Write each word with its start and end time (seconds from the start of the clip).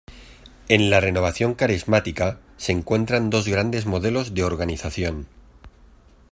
En 0.67 0.89
la 0.89 0.99
renovación 0.99 1.53
carismática 1.53 2.39
se 2.57 2.71
encuentran 2.71 3.29
dos 3.29 3.47
grandes 3.47 3.85
modelos 3.85 4.33
de 4.33 4.43
organización. 4.43 5.27